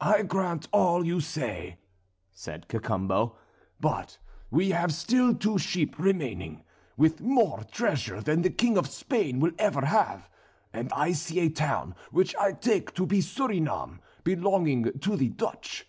"I 0.00 0.24
grant 0.24 0.66
all 0.72 1.06
you 1.06 1.20
say," 1.20 1.78
said 2.32 2.66
Cacambo, 2.66 3.36
"but 3.78 4.18
we 4.50 4.70
have 4.70 4.92
still 4.92 5.32
two 5.32 5.58
sheep 5.58 5.96
remaining, 5.96 6.64
with 6.96 7.20
more 7.20 7.62
treasure 7.70 8.20
than 8.20 8.42
the 8.42 8.50
King 8.50 8.76
of 8.76 8.88
Spain 8.88 9.38
will 9.38 9.52
ever 9.60 9.86
have; 9.86 10.28
and 10.72 10.92
I 10.92 11.12
see 11.12 11.38
a 11.38 11.50
town 11.50 11.94
which 12.10 12.34
I 12.34 12.50
take 12.50 12.94
to 12.96 13.06
be 13.06 13.20
Surinam, 13.20 14.00
belonging 14.24 14.98
to 14.98 15.16
the 15.16 15.28
Dutch. 15.28 15.86